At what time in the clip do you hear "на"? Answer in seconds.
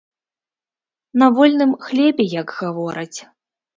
1.23-1.29